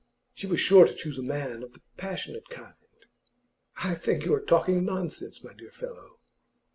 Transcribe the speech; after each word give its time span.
She 0.33 0.47
was 0.47 0.59
sure 0.59 0.87
to 0.87 0.95
choose 0.95 1.19
a 1.19 1.21
man 1.21 1.61
of 1.61 1.73
the 1.73 1.81
passionate 1.95 2.49
kind.' 2.49 2.73
'I 3.83 3.93
think 3.93 4.25
you 4.25 4.33
are 4.33 4.41
talking 4.41 4.83
nonsense, 4.83 5.43
my 5.43 5.53
dear 5.53 5.69
fellow. 5.69 6.17